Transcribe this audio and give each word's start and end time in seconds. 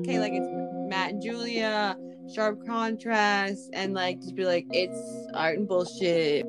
Okay, 0.00 0.18
like 0.18 0.32
it's 0.34 0.46
Matt 0.88 1.10
and 1.10 1.22
Julia, 1.22 1.96
sharp 2.34 2.64
contrast, 2.66 3.70
and 3.72 3.94
like 3.94 4.20
just 4.20 4.34
be 4.34 4.44
like, 4.44 4.66
it's 4.70 5.28
art 5.34 5.58
and 5.58 5.68
bullshit. 5.68 6.44